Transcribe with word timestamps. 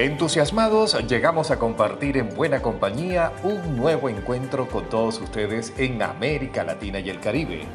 Entusiasmados, 0.00 0.96
llegamos 1.06 1.50
a 1.50 1.58
compartir 1.58 2.16
en 2.16 2.34
buena 2.34 2.62
compañía 2.62 3.32
un 3.42 3.76
nuevo 3.76 4.08
encuentro 4.08 4.66
con 4.66 4.88
todos 4.88 5.20
ustedes 5.20 5.74
en 5.76 6.00
América 6.00 6.64
Latina 6.64 7.00
y 7.00 7.10
el 7.10 7.20
Caribe. 7.20 7.66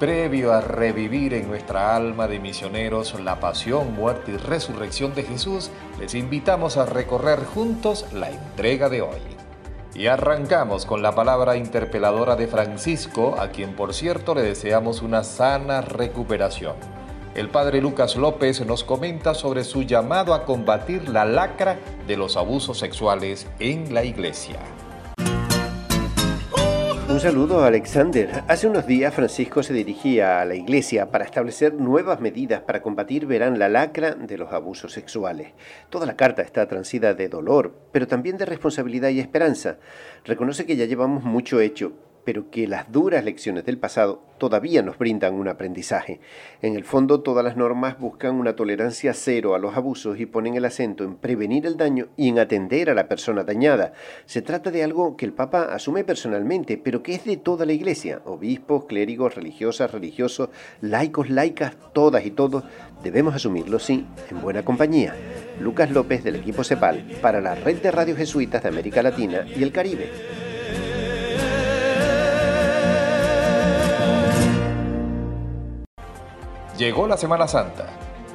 Previo 0.00 0.54
a 0.54 0.62
revivir 0.62 1.34
en 1.34 1.46
nuestra 1.46 1.94
alma 1.94 2.26
de 2.26 2.38
misioneros 2.38 3.20
la 3.20 3.38
pasión, 3.38 3.94
muerte 3.94 4.32
y 4.32 4.36
resurrección 4.38 5.14
de 5.14 5.24
Jesús, 5.24 5.70
les 6.00 6.14
invitamos 6.14 6.78
a 6.78 6.86
recorrer 6.86 7.44
juntos 7.44 8.06
la 8.14 8.30
entrega 8.30 8.88
de 8.88 9.02
hoy. 9.02 9.20
Y 9.94 10.06
arrancamos 10.06 10.86
con 10.86 11.02
la 11.02 11.14
palabra 11.14 11.58
interpeladora 11.58 12.34
de 12.34 12.46
Francisco, 12.46 13.36
a 13.38 13.50
quien 13.50 13.76
por 13.76 13.92
cierto 13.92 14.34
le 14.34 14.40
deseamos 14.40 15.02
una 15.02 15.22
sana 15.22 15.82
recuperación. 15.82 16.97
El 17.38 17.50
padre 17.50 17.80
Lucas 17.80 18.16
López 18.16 18.66
nos 18.66 18.82
comenta 18.82 19.32
sobre 19.32 19.62
su 19.62 19.84
llamado 19.84 20.34
a 20.34 20.44
combatir 20.44 21.08
la 21.08 21.24
lacra 21.24 21.78
de 22.08 22.16
los 22.16 22.36
abusos 22.36 22.80
sexuales 22.80 23.46
en 23.60 23.94
la 23.94 24.02
iglesia. 24.02 24.58
Un 27.08 27.20
saludo 27.20 27.62
Alexander. 27.62 28.42
Hace 28.48 28.66
unos 28.66 28.88
días 28.88 29.14
Francisco 29.14 29.62
se 29.62 29.72
dirigía 29.72 30.40
a 30.40 30.44
la 30.44 30.56
iglesia 30.56 31.12
para 31.12 31.24
establecer 31.24 31.74
nuevas 31.74 32.20
medidas 32.20 32.62
para 32.62 32.82
combatir, 32.82 33.26
verán, 33.26 33.60
la 33.60 33.68
lacra 33.68 34.16
de 34.16 34.36
los 34.36 34.52
abusos 34.52 34.92
sexuales. 34.92 35.52
Toda 35.90 36.06
la 36.06 36.16
carta 36.16 36.42
está 36.42 36.66
transida 36.66 37.14
de 37.14 37.28
dolor, 37.28 37.72
pero 37.92 38.08
también 38.08 38.36
de 38.36 38.46
responsabilidad 38.46 39.10
y 39.10 39.20
esperanza. 39.20 39.78
Reconoce 40.24 40.66
que 40.66 40.74
ya 40.74 40.86
llevamos 40.86 41.22
mucho 41.22 41.60
hecho, 41.60 41.92
pero 42.28 42.50
que 42.50 42.68
las 42.68 42.92
duras 42.92 43.24
lecciones 43.24 43.64
del 43.64 43.78
pasado 43.78 44.20
todavía 44.36 44.82
nos 44.82 44.98
brindan 44.98 45.32
un 45.32 45.48
aprendizaje. 45.48 46.20
En 46.60 46.76
el 46.76 46.84
fondo, 46.84 47.22
todas 47.22 47.42
las 47.42 47.56
normas 47.56 47.98
buscan 47.98 48.34
una 48.34 48.54
tolerancia 48.54 49.14
cero 49.14 49.54
a 49.54 49.58
los 49.58 49.78
abusos 49.78 50.20
y 50.20 50.26
ponen 50.26 50.54
el 50.54 50.66
acento 50.66 51.04
en 51.04 51.16
prevenir 51.16 51.64
el 51.64 51.78
daño 51.78 52.08
y 52.18 52.28
en 52.28 52.38
atender 52.38 52.90
a 52.90 52.94
la 52.94 53.08
persona 53.08 53.44
dañada. 53.44 53.94
Se 54.26 54.42
trata 54.42 54.70
de 54.70 54.84
algo 54.84 55.16
que 55.16 55.24
el 55.24 55.32
Papa 55.32 55.72
asume 55.72 56.04
personalmente, 56.04 56.76
pero 56.76 57.02
que 57.02 57.14
es 57.14 57.24
de 57.24 57.38
toda 57.38 57.64
la 57.64 57.72
Iglesia. 57.72 58.20
Obispos, 58.26 58.84
clérigos, 58.84 59.34
religiosas, 59.34 59.90
religiosos, 59.90 60.50
laicos, 60.82 61.30
laicas, 61.30 61.76
todas 61.94 62.26
y 62.26 62.30
todos 62.30 62.62
debemos 63.02 63.36
asumirlo, 63.36 63.78
sí, 63.78 64.06
en 64.30 64.42
buena 64.42 64.66
compañía. 64.66 65.14
Lucas 65.62 65.90
López 65.90 66.22
del 66.24 66.36
equipo 66.36 66.62
CEPAL 66.62 67.06
para 67.22 67.40
la 67.40 67.54
Red 67.54 67.80
de 67.80 67.90
Radio 67.90 68.14
Jesuitas 68.14 68.62
de 68.62 68.68
América 68.68 69.02
Latina 69.02 69.46
y 69.56 69.62
el 69.62 69.72
Caribe. 69.72 70.47
Llegó 76.78 77.08
la 77.08 77.16
Semana 77.16 77.48
Santa 77.48 77.88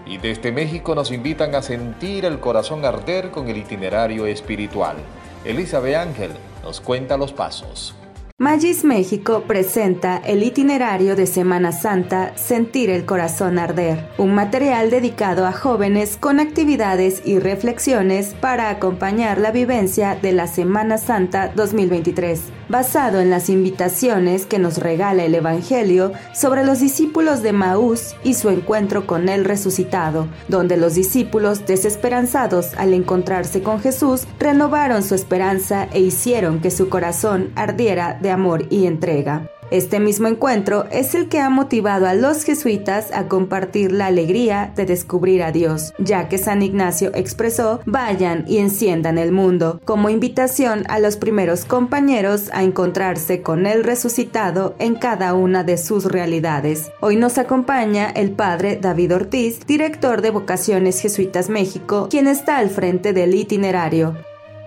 y 0.06 0.18
desde 0.18 0.52
México 0.52 0.96
nos 0.96 1.12
invitan 1.12 1.56
a 1.56 1.62
sentir 1.62 2.26
el 2.26 2.42
corazón 2.42 2.84
arder 2.84 3.32
con 3.32 3.48
el 3.48 3.56
itinerario 3.56 4.26
espiritual. 4.26 4.98
Elizabeth 5.46 5.96
Ángel 5.96 6.32
nos 6.62 6.82
cuenta 6.82 7.16
los 7.16 7.32
pasos. 7.32 7.96
Magis 8.40 8.84
México 8.84 9.44
presenta 9.48 10.18
el 10.18 10.44
itinerario 10.44 11.16
de 11.16 11.26
Semana 11.26 11.72
Santa 11.72 12.36
Sentir 12.36 12.90
el 12.90 13.06
Corazón 13.06 13.58
Arder, 13.58 14.10
un 14.18 14.36
material 14.36 14.90
dedicado 14.90 15.48
a 15.48 15.54
jóvenes 15.54 16.18
con 16.18 16.42
actividades 16.42 17.22
y 17.26 17.40
reflexiones 17.40 18.34
para 18.34 18.70
acompañar 18.70 19.38
la 19.38 19.52
vivencia 19.52 20.16
de 20.22 20.34
la 20.34 20.48
Semana 20.48 20.98
Santa 20.98 21.54
2023, 21.56 22.42
basado 22.74 23.22
en 23.22 23.30
las 23.30 23.50
invitaciones 23.50 24.48
que 24.48 24.58
nos 24.58 24.80
regala 24.80 25.24
el 25.24 25.36
Evangelio 25.36 26.12
sobre 26.34 26.66
los 26.66 26.80
discípulos 26.80 27.44
de 27.44 27.54
Maús 27.54 28.16
y 28.24 28.34
su 28.34 28.50
encuentro 28.50 29.06
con 29.06 29.30
el 29.30 29.46
resucitado, 29.46 30.28
donde 30.48 30.76
los 30.76 30.96
discípulos 30.96 31.68
desesperanzados 31.68 32.74
al 32.74 32.96
encontrarse 32.96 33.62
con 33.62 33.80
Jesús 33.80 34.26
renovaron 34.40 35.04
su 35.04 35.14
esperanza 35.14 35.88
e 35.94 36.00
hicieron 36.00 36.62
que 36.62 36.72
su 36.72 36.90
corazón 36.90 37.52
ardiera 37.56 38.18
de 38.20 38.32
amor 38.32 38.66
y 38.72 38.88
entrega. 38.88 39.53
Este 39.74 40.00
mismo 40.00 40.28
encuentro 40.28 40.86
es 40.92 41.16
el 41.16 41.30
que 41.30 41.40
ha 41.40 41.50
motivado 41.50 42.06
a 42.06 42.14
los 42.14 42.44
jesuitas 42.44 43.12
a 43.12 43.28
compartir 43.28 43.92
la 43.92 44.06
alegría 44.06 44.72
de 44.76 44.86
descubrir 44.86 45.42
a 45.42 45.52
Dios, 45.52 45.96
ya 45.98 46.30
que 46.30 46.38
San 46.38 46.62
Ignacio 46.62 47.10
expresó, 47.16 47.82
vayan 47.88 48.46
y 48.48 48.60
enciendan 48.60 49.18
el 49.18 49.32
mundo, 49.32 49.82
como 49.84 50.12
invitación 50.12 50.84
a 50.90 51.00
los 51.00 51.18
primeros 51.18 51.66
compañeros 51.66 52.52
a 52.54 52.62
encontrarse 52.62 53.42
con 53.42 53.66
el 53.66 53.84
resucitado 53.84 54.76
en 54.78 54.94
cada 54.94 55.34
una 55.34 55.64
de 55.64 55.80
sus 55.80 56.06
realidades. 56.06 56.92
Hoy 57.00 57.16
nos 57.16 57.40
acompaña 57.40 58.12
el 58.12 58.30
padre 58.30 58.78
David 58.80 59.16
Ortiz, 59.16 59.66
director 59.66 60.22
de 60.22 60.30
Vocaciones 60.30 61.02
Jesuitas 61.02 61.50
México, 61.50 62.10
quien 62.12 62.28
está 62.28 62.58
al 62.58 62.70
frente 62.70 63.12
del 63.12 63.34
itinerario. 63.34 64.14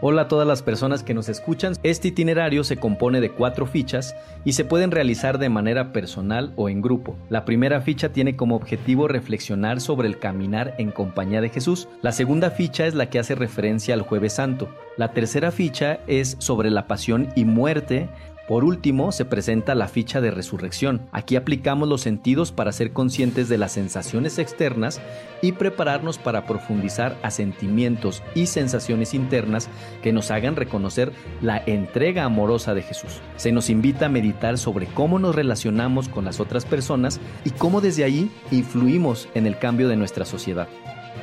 Hola 0.02 0.22
a 0.22 0.28
todas 0.28 0.46
las 0.46 0.60
personas 0.60 1.02
que 1.02 1.14
nos 1.14 1.30
escuchan. 1.30 1.72
Este 1.82 2.08
itinerario 2.08 2.64
se 2.64 2.76
compone 2.76 3.22
de 3.22 3.30
cuatro 3.30 3.64
fichas 3.64 4.14
y 4.44 4.52
se 4.52 4.66
pueden 4.66 4.90
realizar 4.90 5.38
de 5.38 5.48
manera 5.48 5.90
personal 5.94 6.52
o 6.56 6.68
en 6.68 6.82
grupo. 6.82 7.16
La 7.30 7.46
primera 7.46 7.80
ficha 7.80 8.10
tiene 8.10 8.36
como 8.36 8.56
objetivo 8.56 9.08
reflexionar 9.08 9.80
sobre 9.80 10.08
el 10.08 10.18
caminar 10.18 10.74
en 10.76 10.90
compañía 10.90 11.40
de 11.40 11.48
Jesús. 11.48 11.88
La 12.02 12.12
segunda 12.12 12.50
ficha 12.50 12.86
es 12.86 12.94
la 12.94 13.08
que 13.08 13.18
hace 13.18 13.34
referencia 13.34 13.94
al 13.94 14.02
jueves 14.02 14.34
santo. 14.34 14.68
La 14.98 15.12
tercera 15.12 15.50
ficha 15.50 16.00
es 16.06 16.36
sobre 16.40 16.70
la 16.70 16.86
pasión 16.86 17.30
y 17.34 17.46
muerte 17.46 18.10
por 18.48 18.62
último, 18.62 19.10
se 19.10 19.24
presenta 19.24 19.74
la 19.74 19.88
ficha 19.88 20.20
de 20.20 20.30
resurrección. 20.30 21.02
Aquí 21.10 21.34
aplicamos 21.34 21.88
los 21.88 22.02
sentidos 22.02 22.52
para 22.52 22.70
ser 22.70 22.92
conscientes 22.92 23.48
de 23.48 23.58
las 23.58 23.72
sensaciones 23.72 24.38
externas 24.38 25.00
y 25.42 25.52
prepararnos 25.52 26.18
para 26.18 26.46
profundizar 26.46 27.16
a 27.22 27.32
sentimientos 27.32 28.22
y 28.36 28.46
sensaciones 28.46 29.14
internas 29.14 29.68
que 30.00 30.12
nos 30.12 30.30
hagan 30.30 30.54
reconocer 30.54 31.12
la 31.42 31.60
entrega 31.66 32.22
amorosa 32.22 32.72
de 32.74 32.82
Jesús. 32.82 33.20
Se 33.36 33.50
nos 33.50 33.68
invita 33.68 34.06
a 34.06 34.10
meditar 34.10 34.58
sobre 34.58 34.86
cómo 34.86 35.18
nos 35.18 35.34
relacionamos 35.34 36.08
con 36.08 36.24
las 36.24 36.38
otras 36.38 36.64
personas 36.64 37.20
y 37.44 37.50
cómo 37.50 37.80
desde 37.80 38.04
ahí 38.04 38.30
influimos 38.52 39.28
en 39.34 39.46
el 39.46 39.58
cambio 39.58 39.88
de 39.88 39.96
nuestra 39.96 40.24
sociedad. 40.24 40.68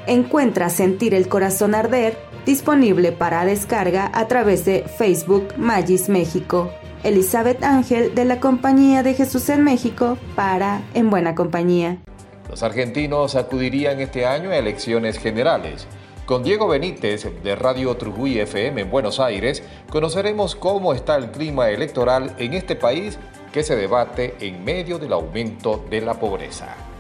Encuentra 0.07 0.69
Sentir 0.69 1.13
el 1.13 1.29
Corazón 1.29 1.73
Arder 1.73 2.17
disponible 2.45 3.13
para 3.13 3.45
descarga 3.45 4.12
a 4.13 4.28
través 4.28 4.66
de 4.66 4.83
Facebook 4.97 5.53
Magis 5.57 6.09
México. 6.09 6.69
Elizabeth 7.03 7.64
Ángel 7.64 8.16
de 8.16 8.25
la 8.25 8.40
Compañía 8.40 9.03
de 9.03 9.14
Jesús 9.14 9.50
en 9.50 9.64
México 9.64 10.18
para 10.36 10.81
En 10.94 11.09
Buena 11.09 11.36
Compañía. 11.36 11.97
Los 12.50 12.64
argentinos 12.64 13.36
acudirían 13.36 14.00
este 14.00 14.25
año 14.25 14.52
a 14.52 14.58
elecciones 14.58 15.19
generales. 15.19 15.88
Con 16.25 16.44
Diego 16.44 16.69
Benítez 16.69 17.28
de 17.44 17.56
Radio 17.56 17.97
Trujuy 17.97 18.40
FM 18.40 18.81
en 18.81 18.90
Buenos 18.90 19.19
Aires 19.19 19.62
conoceremos 19.90 20.56
cómo 20.56 20.94
está 20.94 21.18
el 21.18 21.31
clima 21.31 21.69
electoral 21.69 22.34
en 22.38 22.53
este 22.53 22.78
país 22.78 23.19
que 23.52 23.63
se 23.63 23.75
debate 23.75 24.36
en 24.40 24.63
medio 24.63 24.97
del 24.97 25.12
aumento 25.12 25.84
de 25.90 26.00
la 26.00 26.13
pobreza. 26.13 26.93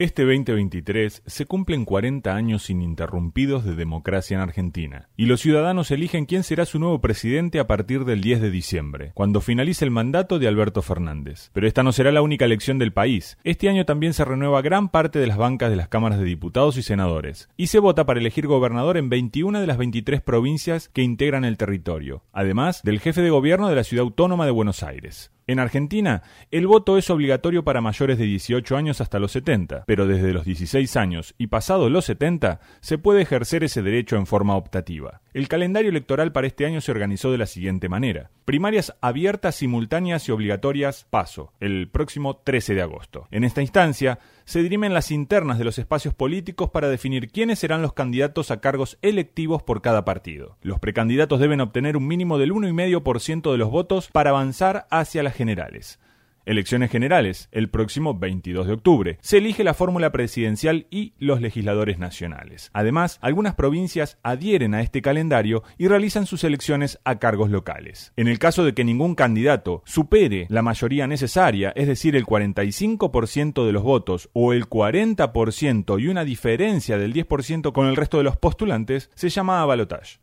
Este 0.00 0.24
2023 0.24 1.22
se 1.24 1.46
cumplen 1.46 1.84
40 1.84 2.34
años 2.34 2.68
ininterrumpidos 2.68 3.64
de 3.64 3.76
democracia 3.76 4.34
en 4.34 4.40
Argentina, 4.40 5.08
y 5.16 5.26
los 5.26 5.40
ciudadanos 5.40 5.92
eligen 5.92 6.26
quién 6.26 6.42
será 6.42 6.66
su 6.66 6.80
nuevo 6.80 7.00
presidente 7.00 7.60
a 7.60 7.68
partir 7.68 8.04
del 8.04 8.20
10 8.20 8.40
de 8.40 8.50
diciembre, 8.50 9.12
cuando 9.14 9.40
finalice 9.40 9.84
el 9.84 9.92
mandato 9.92 10.40
de 10.40 10.48
Alberto 10.48 10.82
Fernández. 10.82 11.50
Pero 11.52 11.68
esta 11.68 11.84
no 11.84 11.92
será 11.92 12.10
la 12.10 12.22
única 12.22 12.44
elección 12.44 12.80
del 12.80 12.92
país. 12.92 13.38
Este 13.44 13.68
año 13.68 13.84
también 13.84 14.14
se 14.14 14.24
renueva 14.24 14.62
gran 14.62 14.88
parte 14.88 15.20
de 15.20 15.28
las 15.28 15.36
bancas 15.36 15.70
de 15.70 15.76
las 15.76 15.86
cámaras 15.86 16.18
de 16.18 16.24
diputados 16.24 16.76
y 16.76 16.82
senadores, 16.82 17.48
y 17.56 17.68
se 17.68 17.78
vota 17.78 18.04
para 18.04 18.18
elegir 18.18 18.48
gobernador 18.48 18.96
en 18.96 19.08
21 19.08 19.60
de 19.60 19.66
las 19.68 19.78
23 19.78 20.22
provincias 20.22 20.88
que 20.88 21.02
integran 21.02 21.44
el 21.44 21.56
territorio, 21.56 22.24
además 22.32 22.82
del 22.82 22.98
jefe 22.98 23.22
de 23.22 23.30
gobierno 23.30 23.68
de 23.68 23.76
la 23.76 23.84
ciudad 23.84 24.02
autónoma 24.02 24.44
de 24.44 24.50
Buenos 24.50 24.82
Aires. 24.82 25.30
En 25.46 25.58
Argentina, 25.58 26.22
el 26.50 26.66
voto 26.66 26.96
es 26.96 27.10
obligatorio 27.10 27.64
para 27.64 27.82
mayores 27.82 28.16
de 28.16 28.24
18 28.24 28.76
años 28.76 29.02
hasta 29.02 29.18
los 29.18 29.32
70, 29.32 29.84
pero 29.86 30.06
desde 30.06 30.32
los 30.32 30.46
16 30.46 30.96
años 30.96 31.34
y 31.36 31.48
pasados 31.48 31.90
los 31.90 32.06
70 32.06 32.60
se 32.80 32.96
puede 32.96 33.22
ejercer 33.22 33.62
ese 33.62 33.82
derecho 33.82 34.16
en 34.16 34.24
forma 34.24 34.56
optativa. 34.56 35.20
El 35.34 35.48
calendario 35.48 35.90
electoral 35.90 36.32
para 36.32 36.46
este 36.46 36.64
año 36.64 36.80
se 36.80 36.92
organizó 36.92 37.30
de 37.30 37.38
la 37.38 37.46
siguiente 37.46 37.90
manera. 37.90 38.30
Primarias 38.46 38.94
abiertas, 39.02 39.56
simultáneas 39.56 40.28
y 40.28 40.32
obligatorias, 40.32 41.06
paso, 41.10 41.52
el 41.60 41.88
próximo 41.88 42.36
13 42.36 42.74
de 42.74 42.82
agosto. 42.82 43.28
En 43.30 43.44
esta 43.44 43.60
instancia, 43.60 44.20
se 44.44 44.62
dirimen 44.62 44.92
las 44.92 45.10
internas 45.10 45.58
de 45.58 45.64
los 45.64 45.78
espacios 45.78 46.14
políticos 46.14 46.70
para 46.70 46.88
definir 46.88 47.30
quiénes 47.30 47.58
serán 47.58 47.82
los 47.82 47.94
candidatos 47.94 48.50
a 48.50 48.60
cargos 48.60 48.98
electivos 49.02 49.62
por 49.62 49.80
cada 49.80 50.04
partido. 50.04 50.58
Los 50.62 50.78
precandidatos 50.78 51.40
deben 51.40 51.60
obtener 51.60 51.96
un 51.96 52.06
mínimo 52.06 52.38
del 52.38 52.52
1,5% 52.52 53.50
de 53.50 53.58
los 53.58 53.70
votos 53.70 54.08
para 54.12 54.30
avanzar 54.30 54.86
hacia 54.90 55.22
las 55.22 55.33
generales. 55.34 55.98
Elecciones 56.46 56.90
generales, 56.90 57.48
el 57.52 57.70
próximo 57.70 58.18
22 58.18 58.66
de 58.66 58.74
octubre. 58.74 59.18
Se 59.22 59.38
elige 59.38 59.64
la 59.64 59.72
fórmula 59.72 60.12
presidencial 60.12 60.86
y 60.90 61.14
los 61.18 61.40
legisladores 61.40 61.98
nacionales. 61.98 62.68
Además, 62.74 63.18
algunas 63.22 63.54
provincias 63.54 64.18
adhieren 64.22 64.74
a 64.74 64.82
este 64.82 65.00
calendario 65.00 65.62
y 65.78 65.88
realizan 65.88 66.26
sus 66.26 66.44
elecciones 66.44 67.00
a 67.04 67.18
cargos 67.18 67.48
locales. 67.48 68.12
En 68.16 68.28
el 68.28 68.38
caso 68.38 68.62
de 68.62 68.74
que 68.74 68.84
ningún 68.84 69.14
candidato 69.14 69.82
supere 69.86 70.46
la 70.50 70.60
mayoría 70.60 71.06
necesaria, 71.06 71.72
es 71.76 71.86
decir, 71.86 72.14
el 72.14 72.26
45% 72.26 73.64
de 73.64 73.72
los 73.72 73.82
votos 73.82 74.28
o 74.34 74.52
el 74.52 74.68
40% 74.68 75.98
y 75.98 76.08
una 76.08 76.24
diferencia 76.24 76.98
del 76.98 77.14
10% 77.14 77.72
con 77.72 77.86
el 77.86 77.96
resto 77.96 78.18
de 78.18 78.24
los 78.24 78.36
postulantes, 78.36 79.10
se 79.14 79.30
llama 79.30 79.64
balotage. 79.64 80.18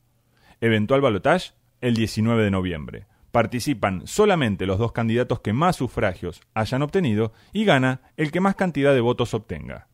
Eventual 0.60 1.02
balotage 1.02 1.54
el 1.82 1.96
19 1.96 2.44
de 2.44 2.52
noviembre 2.52 3.11
participan 3.32 4.04
solamente 4.06 4.66
los 4.66 4.78
dos 4.78 4.92
candidatos 4.92 5.40
que 5.40 5.54
más 5.54 5.76
sufragios 5.76 6.42
hayan 6.54 6.82
obtenido 6.82 7.32
y 7.54 7.66
gana 7.66 8.02
el 8.18 8.32
que 8.32 8.42
más 8.42 8.56
cantidad 8.56 8.94
de 8.94 9.02
votos 9.02 9.34
obtenga. 9.34 9.88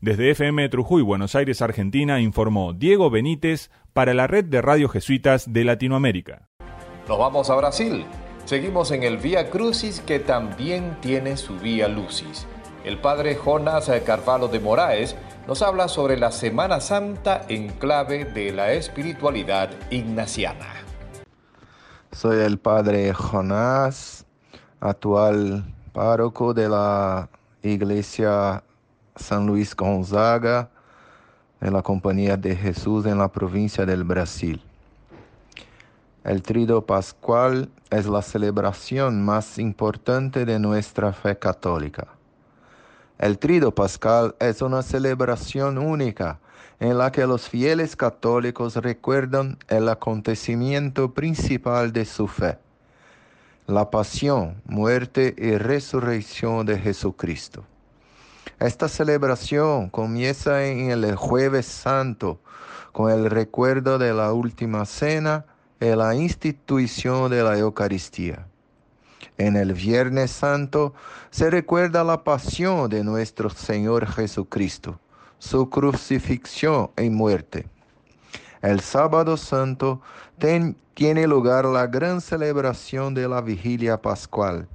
Desde 0.00 0.30
FM 0.30 0.68
Trujuy, 0.68 1.02
Buenos 1.02 1.34
Aires, 1.34 1.62
Argentina, 1.62 2.20
informó 2.20 2.72
Diego 2.72 3.10
Benítez 3.10 3.70
para 3.92 4.12
la 4.12 4.26
red 4.26 4.44
de 4.44 4.60
radio 4.60 4.88
jesuitas 4.88 5.52
de 5.52 5.64
Latinoamérica. 5.64 6.48
Nos 7.08 7.18
vamos 7.18 7.50
a 7.50 7.54
Brasil. 7.56 8.04
Seguimos 8.44 8.90
en 8.90 9.02
el 9.02 9.16
Vía 9.16 9.50
Crucis 9.50 10.00
que 10.00 10.18
también 10.18 10.98
tiene 11.00 11.36
su 11.36 11.58
Vía 11.58 11.88
Lucis. 11.88 12.46
El 12.84 12.98
padre 12.98 13.34
Jonas 13.34 13.90
Carvalho 14.04 14.48
de 14.48 14.60
Moraes 14.60 15.16
nos 15.46 15.62
habla 15.62 15.88
sobre 15.88 16.18
la 16.18 16.30
Semana 16.30 16.80
Santa 16.80 17.46
en 17.48 17.68
clave 17.68 18.26
de 18.26 18.52
la 18.52 18.72
espiritualidad 18.72 19.70
ignaciana. 19.90 20.83
Soy 22.14 22.38
el 22.38 22.58
padre 22.58 23.12
Jonás, 23.12 24.24
actual 24.78 25.64
párroco 25.92 26.54
de 26.54 26.68
la 26.68 27.28
iglesia 27.60 28.62
San 29.16 29.46
Luis 29.46 29.74
Gonzaga, 29.74 30.70
de 31.60 31.72
la 31.72 31.82
Compañía 31.82 32.36
de 32.36 32.54
Jesús 32.54 33.04
en 33.06 33.18
la 33.18 33.32
provincia 33.32 33.84
del 33.84 34.04
Brasil. 34.04 34.62
El 36.22 36.40
Trido 36.42 36.86
Pascual 36.86 37.68
es 37.90 38.06
la 38.06 38.22
celebración 38.22 39.24
más 39.24 39.58
importante 39.58 40.44
de 40.44 40.60
nuestra 40.60 41.12
fe 41.12 41.36
católica. 41.36 42.06
El 43.18 43.40
Trido 43.40 43.74
Pascual 43.74 44.36
es 44.38 44.62
una 44.62 44.82
celebración 44.82 45.78
única 45.78 46.38
en 46.80 46.98
la 46.98 47.12
que 47.12 47.26
los 47.26 47.48
fieles 47.48 47.96
católicos 47.96 48.76
recuerdan 48.76 49.58
el 49.68 49.88
acontecimiento 49.88 51.12
principal 51.12 51.92
de 51.92 52.04
su 52.04 52.26
fe, 52.26 52.58
la 53.66 53.90
pasión, 53.90 54.60
muerte 54.64 55.34
y 55.38 55.56
resurrección 55.56 56.66
de 56.66 56.78
Jesucristo. 56.78 57.64
Esta 58.58 58.88
celebración 58.88 59.88
comienza 59.88 60.64
en 60.64 60.90
el 60.90 61.16
jueves 61.16 61.66
santo 61.66 62.40
con 62.92 63.10
el 63.10 63.30
recuerdo 63.30 63.98
de 63.98 64.12
la 64.12 64.32
última 64.32 64.84
cena 64.84 65.46
y 65.80 65.86
la 65.86 66.14
institución 66.14 67.30
de 67.30 67.42
la 67.42 67.58
Eucaristía. 67.58 68.46
En 69.36 69.56
el 69.56 69.72
Viernes 69.72 70.30
Santo 70.30 70.94
se 71.30 71.50
recuerda 71.50 72.04
la 72.04 72.22
pasión 72.22 72.88
de 72.88 73.02
nuestro 73.02 73.50
Señor 73.50 74.06
Jesucristo 74.06 75.00
su 75.44 75.68
crucifixión 75.68 76.90
y 76.96 77.10
muerte. 77.10 77.66
El 78.62 78.80
sábado 78.80 79.36
santo 79.36 80.00
tiene 80.94 81.26
lugar 81.26 81.66
la 81.66 81.86
gran 81.86 82.22
celebración 82.22 83.12
de 83.12 83.28
la 83.28 83.42
vigilia 83.42 84.00
pascual, 84.00 84.66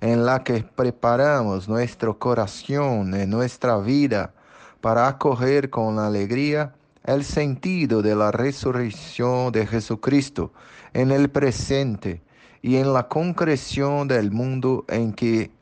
en 0.00 0.26
la 0.26 0.42
que 0.42 0.64
preparamos 0.64 1.68
nuestro 1.68 2.18
corazón 2.18 3.14
y 3.14 3.26
nuestra 3.26 3.78
vida 3.78 4.34
para 4.80 5.06
acoger 5.06 5.70
con 5.70 6.00
alegría 6.00 6.74
el 7.04 7.22
sentido 7.22 8.02
de 8.02 8.16
la 8.16 8.32
resurrección 8.32 9.52
de 9.52 9.68
Jesucristo 9.68 10.52
en 10.94 11.12
el 11.12 11.30
presente 11.30 12.22
y 12.60 12.74
en 12.76 12.92
la 12.92 13.06
concreción 13.06 14.08
del 14.08 14.32
mundo 14.32 14.84
en 14.88 15.12
que 15.12 15.52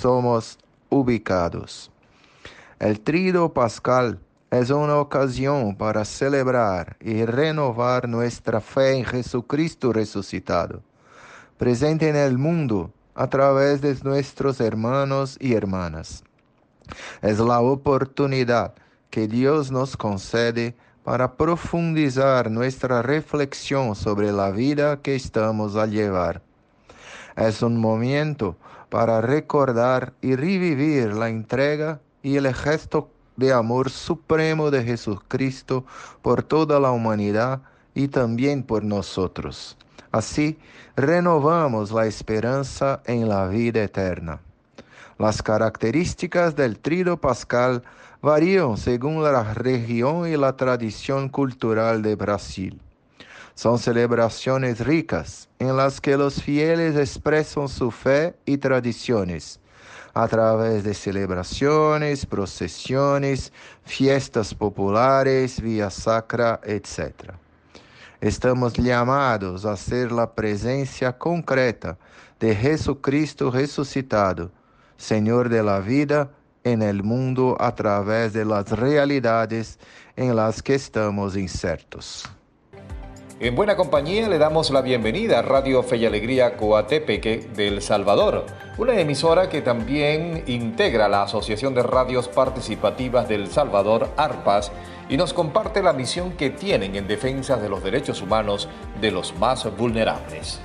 somos 0.00 0.58
ubicados. 0.88 1.91
El 2.82 2.98
trido 2.98 3.52
pascal 3.52 4.18
es 4.50 4.70
una 4.70 4.96
ocasión 4.96 5.76
para 5.76 6.04
celebrar 6.04 6.96
y 6.98 7.24
renovar 7.24 8.08
nuestra 8.08 8.60
fe 8.60 8.96
en 8.96 9.04
Jesucristo 9.04 9.92
resucitado, 9.92 10.82
presente 11.58 12.08
en 12.08 12.16
el 12.16 12.38
mundo 12.38 12.90
a 13.14 13.28
través 13.28 13.82
de 13.82 13.96
nuestros 14.02 14.60
hermanos 14.60 15.36
y 15.38 15.54
hermanas. 15.54 16.24
Es 17.20 17.38
la 17.38 17.60
oportunidad 17.60 18.74
que 19.10 19.28
Dios 19.28 19.70
nos 19.70 19.96
concede 19.96 20.74
para 21.04 21.36
profundizar 21.36 22.50
nuestra 22.50 23.00
reflexión 23.00 23.94
sobre 23.94 24.32
la 24.32 24.50
vida 24.50 25.00
que 25.02 25.14
estamos 25.14 25.76
a 25.76 25.86
llevar. 25.86 26.42
Es 27.36 27.62
un 27.62 27.76
momento 27.80 28.56
para 28.88 29.20
recordar 29.20 30.14
y 30.20 30.34
revivir 30.34 31.14
la 31.14 31.28
entrega 31.28 32.00
y 32.22 32.36
el 32.36 32.52
gesto 32.54 33.10
de 33.36 33.52
amor 33.52 33.90
supremo 33.90 34.70
de 34.70 34.84
Jesucristo 34.84 35.84
por 36.20 36.42
toda 36.42 36.78
la 36.78 36.90
humanidad 36.90 37.62
y 37.94 38.08
también 38.08 38.62
por 38.62 38.84
nosotros. 38.84 39.76
Así, 40.10 40.58
renovamos 40.94 41.90
la 41.90 42.06
esperanza 42.06 43.02
en 43.06 43.28
la 43.28 43.48
vida 43.48 43.82
eterna. 43.82 44.40
Las 45.18 45.42
características 45.42 46.54
del 46.54 46.78
trido 46.78 47.16
pascal 47.16 47.82
varían 48.20 48.76
según 48.76 49.22
la 49.22 49.54
región 49.54 50.28
y 50.28 50.36
la 50.36 50.56
tradición 50.56 51.28
cultural 51.28 52.02
de 52.02 52.14
Brasil. 52.14 52.80
Son 53.54 53.78
celebraciones 53.78 54.80
ricas 54.80 55.48
en 55.58 55.76
las 55.76 56.00
que 56.00 56.16
los 56.16 56.42
fieles 56.42 56.96
expresan 56.96 57.68
su 57.68 57.90
fe 57.90 58.34
y 58.46 58.58
tradiciones 58.58 59.60
a 60.14 60.28
través 60.28 60.84
de 60.84 60.94
celebraciones, 60.94 62.26
procesiones, 62.26 63.52
fiestas 63.84 64.54
populares, 64.54 65.60
vía 65.60 65.90
sacra, 65.90 66.60
etc. 66.64 67.32
Estamos 68.20 68.74
llamados 68.74 69.64
a 69.64 69.76
ser 69.76 70.12
la 70.12 70.32
presencia 70.32 71.16
concreta 71.16 71.96
de 72.38 72.54
Jesucristo 72.54 73.50
resucitado, 73.50 74.50
Señor 74.96 75.48
de 75.48 75.62
la 75.62 75.80
vida 75.80 76.30
en 76.64 76.82
el 76.82 77.02
mundo 77.02 77.56
a 77.58 77.74
través 77.74 78.32
de 78.32 78.44
las 78.44 78.70
realidades 78.70 79.78
en 80.16 80.36
las 80.36 80.62
que 80.62 80.74
estamos 80.74 81.36
insertos. 81.36 82.30
En 83.42 83.56
buena 83.56 83.74
compañía 83.74 84.28
le 84.28 84.38
damos 84.38 84.70
la 84.70 84.82
bienvenida 84.82 85.40
a 85.40 85.42
Radio 85.42 85.82
Fe 85.82 85.96
y 85.96 86.06
Alegría 86.06 86.56
Coatepeque 86.56 87.48
del 87.56 87.82
Salvador, 87.82 88.46
una 88.78 89.00
emisora 89.00 89.48
que 89.48 89.62
también 89.62 90.44
integra 90.46 91.08
la 91.08 91.24
Asociación 91.24 91.74
de 91.74 91.82
Radios 91.82 92.28
Participativas 92.28 93.28
del 93.28 93.50
Salvador, 93.50 94.10
ARPAS, 94.16 94.70
y 95.08 95.16
nos 95.16 95.32
comparte 95.32 95.82
la 95.82 95.92
misión 95.92 96.34
que 96.36 96.50
tienen 96.50 96.94
en 96.94 97.08
defensa 97.08 97.56
de 97.56 97.68
los 97.68 97.82
derechos 97.82 98.22
humanos 98.22 98.68
de 99.00 99.10
los 99.10 99.36
más 99.36 99.76
vulnerables. 99.76 100.60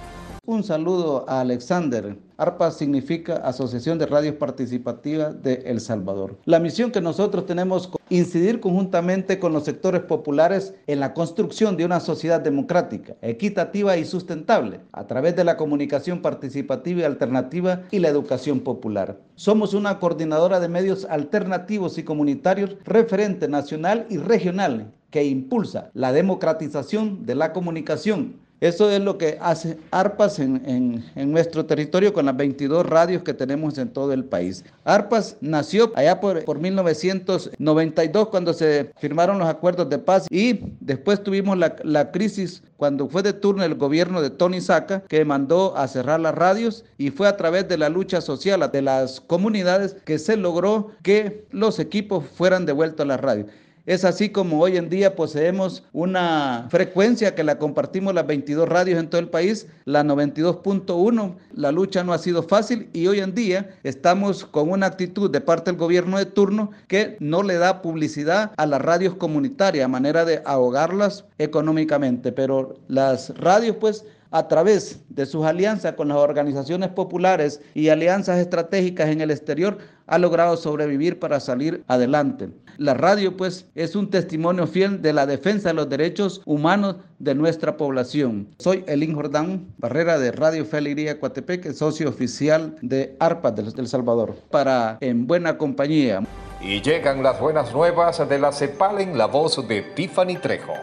Un 0.50 0.64
saludo 0.64 1.26
a 1.28 1.42
Alexander. 1.42 2.18
ARPA 2.38 2.72
significa 2.72 3.36
Asociación 3.36 4.00
de 4.00 4.06
Radios 4.06 4.36
Participativas 4.36 5.44
de 5.44 5.56
El 5.66 5.82
Salvador. 5.82 6.38
La 6.46 6.62
misión 6.62 6.90
que 6.90 7.02
nosotros 7.02 7.46
tenemos 7.46 7.92
es 8.10 8.18
incidir 8.20 8.62
conjuntamente 8.62 9.40
con 9.40 9.52
los 9.52 9.66
sectores 9.66 10.04
populares 10.04 10.74
en 10.88 11.02
la 11.02 11.14
construcción 11.14 11.76
de 11.76 11.84
una 11.84 12.00
sociedad 12.00 12.40
democrática, 12.40 13.18
equitativa 13.22 13.98
y 13.98 14.06
sustentable 14.06 14.80
a 14.94 15.06
través 15.06 15.36
de 15.36 15.44
la 15.44 15.58
comunicación 15.58 16.22
participativa 16.22 17.02
y 17.02 17.04
alternativa 17.04 17.82
y 17.92 18.00
la 18.00 18.08
educación 18.08 18.62
popular. 18.62 19.20
Somos 19.36 19.74
una 19.74 20.00
coordinadora 20.00 20.62
de 20.62 20.70
medios 20.70 21.04
alternativos 21.10 21.98
y 21.98 22.04
comunitarios 22.04 22.78
referente 22.86 23.50
nacional 23.50 24.06
y 24.10 24.16
regional 24.16 24.94
que 25.10 25.26
impulsa 25.26 25.90
la 25.94 26.14
democratización 26.14 27.26
de 27.26 27.36
la 27.36 27.52
comunicación 27.52 28.47
Eso 28.60 28.90
es 28.90 29.00
lo 29.00 29.20
que 29.20 29.38
hace 29.40 29.78
ARPAS 29.92 30.40
en, 30.40 31.04
nuestro 31.16 31.66
territorio 31.66 32.12
con 32.12 32.26
las 32.26 32.36
22 32.36 32.86
radios 32.86 33.22
que 33.22 33.36
tenemos 33.36 33.78
en 33.78 33.90
todo 33.90 34.14
el 34.14 34.26
país. 34.26 34.66
ARPAS 34.84 35.38
nació 35.42 35.92
allá 35.96 36.20
por, 36.20 36.44
por 36.44 36.60
1992 36.60 38.30
cuando 38.30 38.54
se 38.54 38.92
firmaron 38.98 39.38
los 39.38 39.48
acuerdos 39.48 39.90
de 39.90 40.00
paz 40.00 40.26
y 40.32 40.60
después 40.80 41.24
tuvimos 41.24 41.56
la, 41.56 41.76
la 41.84 42.12
crisis 42.12 42.64
cuando 42.78 43.08
fue 43.08 43.22
de 43.22 43.34
turno 43.34 43.64
el 43.64 43.76
gobierno 43.76 44.24
de 44.24 44.32
Tony 44.32 44.60
Saca 44.60 45.02
que 45.02 45.24
mandó 45.24 45.78
a 45.78 45.88
cerrar 45.88 46.20
las 46.20 46.34
radios 46.34 46.84
y 46.98 47.12
fue 47.12 47.28
a 47.28 47.38
través 47.38 47.68
de 47.68 47.78
la 47.78 47.90
lucha 47.90 48.22
social 48.22 48.68
de 48.72 48.82
las 48.82 49.22
comunidades 49.22 49.98
que 50.04 50.18
se 50.18 50.36
logró 50.36 50.92
que 51.04 51.46
los 51.52 51.78
equipos 51.78 52.26
fueran 52.36 52.66
devueltos 52.66 53.04
a 53.04 53.08
las 53.08 53.20
radios. 53.20 53.48
Es 53.88 54.04
así 54.04 54.28
como 54.32 54.60
hoy 54.60 54.76
en 54.76 54.90
día 54.90 55.16
poseemos 55.16 55.82
una 55.94 56.68
frecuencia 56.70 57.36
que 57.36 57.46
la 57.46 57.58
compartimos 57.58 58.14
las 58.14 58.28
22 58.28 58.68
radios 58.68 59.00
en 59.00 59.10
todo 59.10 59.22
el 59.22 59.30
país, 59.30 59.66
la 59.86 60.04
92.1. 60.04 61.38
La 61.54 61.72
lucha 61.72 62.04
no 62.04 62.12
ha 62.12 62.18
sido 62.18 62.44
fácil 62.44 62.90
y 62.92 63.08
hoy 63.08 63.22
en 63.22 63.34
día 63.34 63.78
estamos 63.84 64.44
con 64.44 64.70
una 64.72 64.88
actitud 64.88 65.32
de 65.32 65.40
parte 65.40 65.72
del 65.72 65.80
gobierno 65.80 66.18
de 66.18 66.26
turno 66.26 66.72
que 66.90 67.16
no 67.22 67.44
le 67.44 67.56
da 67.56 67.82
publicidad 67.82 68.52
a 68.58 68.66
las 68.66 68.82
radios 68.82 69.16
comunitarias 69.16 69.86
a 69.86 69.88
manera 69.88 70.26
de 70.26 70.42
ahogarlas 70.44 71.24
económicamente. 71.38 72.34
Pero 72.34 72.74
las 72.90 73.30
radios 73.38 73.78
pues 73.80 74.04
a 74.32 74.48
través 74.48 75.00
de 75.10 75.26
sus 75.26 75.46
alianzas 75.46 75.94
con 75.94 76.10
las 76.10 76.18
organizaciones 76.18 76.90
populares 76.90 77.62
y 77.74 77.88
alianzas 77.90 78.40
estratégicas 78.40 79.10
en 79.10 79.22
el 79.22 79.32
exterior, 79.32 79.78
ha 80.08 80.18
logrado 80.18 80.58
sobrevivir 80.58 81.20
para 81.20 81.40
salir 81.40 81.84
adelante. 81.88 82.50
La 82.78 82.94
radio, 82.94 83.36
pues, 83.36 83.66
es 83.76 83.96
un 83.96 84.10
testimonio 84.10 84.68
fiel 84.68 85.02
de 85.02 85.14
la 85.14 85.26
defensa 85.26 85.70
de 85.70 85.76
los 85.76 85.90
derechos 85.90 86.42
humanos 86.46 86.98
de 87.20 87.36
nuestra 87.36 87.76
población. 87.78 88.48
Soy 88.60 88.84
Elín 88.88 89.16
Jordán 89.16 89.68
Barrera 89.78 90.18
de 90.18 90.32
Radio 90.32 90.66
Fe 90.66 90.78
Alegría 90.78 91.20
Coatepeque, 91.20 91.74
socio 91.74 92.10
oficial 92.10 92.76
de 92.82 93.16
ARPA 93.20 93.52
del 93.52 93.74
El 93.78 93.88
Salvador, 93.88 94.36
para 94.50 94.98
En 95.02 95.28
Buena 95.28 95.58
Compañía. 95.58 96.22
Y 96.62 96.82
llegan 96.82 97.22
las 97.22 97.40
buenas 97.40 97.74
nuevas 97.74 98.28
de 98.28 98.40
la 98.40 98.52
CEPAL 98.52 99.02
en 99.02 99.18
la 99.18 99.26
voz 99.26 99.68
de 99.68 99.82
Tiffany 99.96 100.38
Trejo. 100.42 100.74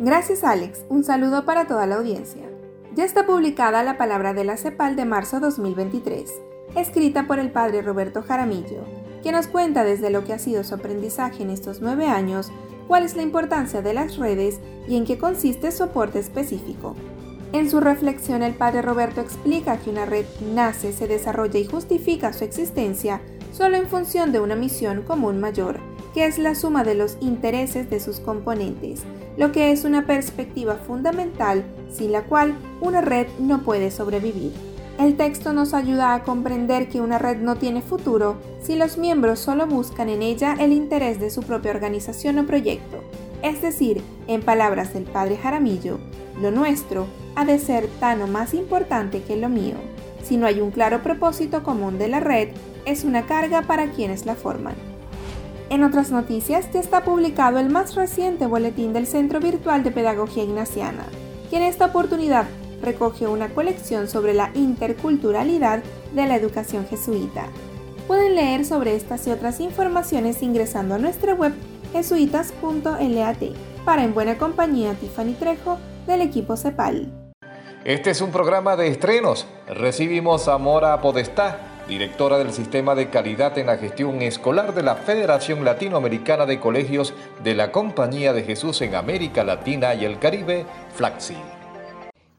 Gracias 0.00 0.44
Alex, 0.44 0.84
un 0.88 1.04
saludo 1.04 1.44
para 1.44 1.66
toda 1.66 1.86
la 1.86 1.96
audiencia. 1.96 2.42
Ya 2.94 3.04
está 3.04 3.26
publicada 3.26 3.82
la 3.84 3.96
palabra 3.98 4.34
de 4.34 4.44
la 4.44 4.56
CEPAL 4.56 4.96
de 4.96 5.04
marzo 5.04 5.38
2023, 5.40 6.32
escrita 6.76 7.26
por 7.26 7.38
el 7.38 7.50
padre 7.50 7.82
Roberto 7.82 8.22
Jaramillo, 8.22 8.84
que 9.22 9.32
nos 9.32 9.46
cuenta 9.46 9.84
desde 9.84 10.10
lo 10.10 10.24
que 10.24 10.32
ha 10.32 10.38
sido 10.38 10.64
su 10.64 10.74
aprendizaje 10.74 11.42
en 11.42 11.50
estos 11.50 11.80
nueve 11.80 12.06
años, 12.06 12.50
cuál 12.88 13.04
es 13.04 13.16
la 13.16 13.22
importancia 13.22 13.82
de 13.82 13.94
las 13.94 14.16
redes 14.16 14.58
y 14.88 14.96
en 14.96 15.04
qué 15.04 15.18
consiste 15.18 15.70
su 15.70 15.84
aporte 15.84 16.18
específico. 16.18 16.96
En 17.52 17.68
su 17.68 17.80
reflexión 17.80 18.42
el 18.42 18.54
padre 18.54 18.82
Roberto 18.82 19.20
explica 19.20 19.76
que 19.76 19.90
una 19.90 20.06
red 20.06 20.24
nace, 20.54 20.92
se 20.92 21.08
desarrolla 21.08 21.58
y 21.58 21.64
justifica 21.64 22.32
su 22.32 22.44
existencia 22.44 23.20
solo 23.52 23.76
en 23.76 23.88
función 23.88 24.30
de 24.30 24.40
una 24.40 24.54
misión 24.54 25.02
común 25.02 25.40
mayor, 25.40 25.80
que 26.14 26.26
es 26.26 26.38
la 26.38 26.54
suma 26.54 26.84
de 26.84 26.94
los 26.94 27.16
intereses 27.20 27.90
de 27.90 28.00
sus 28.00 28.20
componentes, 28.20 29.02
lo 29.36 29.52
que 29.52 29.72
es 29.72 29.84
una 29.84 30.06
perspectiva 30.06 30.76
fundamental 30.76 31.64
sin 31.90 32.12
la 32.12 32.22
cual 32.22 32.56
una 32.80 33.00
red 33.00 33.26
no 33.38 33.62
puede 33.62 33.90
sobrevivir. 33.90 34.69
El 35.00 35.16
texto 35.16 35.54
nos 35.54 35.72
ayuda 35.72 36.12
a 36.12 36.24
comprender 36.24 36.90
que 36.90 37.00
una 37.00 37.16
red 37.16 37.38
no 37.38 37.56
tiene 37.56 37.80
futuro 37.80 38.36
si 38.60 38.76
los 38.76 38.98
miembros 38.98 39.38
solo 39.38 39.66
buscan 39.66 40.10
en 40.10 40.20
ella 40.20 40.54
el 40.60 40.74
interés 40.74 41.18
de 41.18 41.30
su 41.30 41.42
propia 41.42 41.70
organización 41.70 42.38
o 42.38 42.44
proyecto. 42.44 43.02
Es 43.42 43.62
decir, 43.62 44.02
en 44.26 44.42
palabras 44.42 44.92
del 44.92 45.04
padre 45.04 45.38
Jaramillo, 45.38 45.98
lo 46.38 46.50
nuestro 46.50 47.06
ha 47.34 47.46
de 47.46 47.58
ser 47.58 47.88
tan 47.98 48.20
o 48.20 48.26
más 48.26 48.52
importante 48.52 49.22
que 49.22 49.38
lo 49.38 49.48
mío. 49.48 49.76
Si 50.22 50.36
no 50.36 50.46
hay 50.46 50.60
un 50.60 50.70
claro 50.70 51.02
propósito 51.02 51.62
común 51.62 51.96
de 51.98 52.08
la 52.08 52.20
red, 52.20 52.50
es 52.84 53.04
una 53.04 53.24
carga 53.24 53.62
para 53.62 53.92
quienes 53.92 54.26
la 54.26 54.34
forman. 54.34 54.74
En 55.70 55.82
otras 55.82 56.10
noticias, 56.10 56.70
ya 56.74 56.80
está 56.80 57.04
publicado 57.04 57.58
el 57.58 57.70
más 57.70 57.94
reciente 57.94 58.44
boletín 58.44 58.92
del 58.92 59.06
Centro 59.06 59.40
Virtual 59.40 59.82
de 59.82 59.92
Pedagogía 59.92 60.44
Ignaciana, 60.44 61.06
que 61.48 61.56
en 61.56 61.62
esta 61.62 61.86
oportunidad 61.86 62.44
recoge 62.82 63.26
una 63.26 63.50
colección 63.50 64.08
sobre 64.08 64.34
la 64.34 64.50
interculturalidad 64.54 65.82
de 66.14 66.26
la 66.26 66.36
educación 66.36 66.86
jesuita. 66.86 67.46
Pueden 68.06 68.34
leer 68.34 68.64
sobre 68.64 68.96
estas 68.96 69.26
y 69.26 69.30
otras 69.30 69.60
informaciones 69.60 70.42
ingresando 70.42 70.94
a 70.94 70.98
nuestra 70.98 71.34
web 71.34 71.52
jesuitas.lat. 71.92 73.38
Para 73.84 74.04
En 74.04 74.14
Buena 74.14 74.36
Compañía, 74.36 74.94
Tiffany 74.94 75.34
Trejo, 75.38 75.78
del 76.06 76.20
equipo 76.22 76.56
CEPAL. 76.56 77.12
Este 77.84 78.10
es 78.10 78.20
un 78.20 78.30
programa 78.30 78.76
de 78.76 78.88
estrenos. 78.88 79.46
Recibimos 79.66 80.48
a 80.48 80.58
Mora 80.58 81.00
Podestá 81.00 81.70
directora 81.90 82.38
del 82.38 82.52
Sistema 82.52 82.94
de 82.94 83.10
Calidad 83.10 83.58
en 83.58 83.66
la 83.66 83.76
Gestión 83.76 84.22
Escolar 84.22 84.74
de 84.74 84.84
la 84.84 84.94
Federación 84.94 85.64
Latinoamericana 85.64 86.46
de 86.46 86.60
Colegios 86.60 87.12
de 87.42 87.56
la 87.56 87.72
Compañía 87.72 88.32
de 88.32 88.44
Jesús 88.44 88.80
en 88.82 88.94
América 88.94 89.42
Latina 89.42 89.94
y 89.94 90.04
el 90.04 90.20
Caribe, 90.20 90.66
FLAXI. 90.94 91.59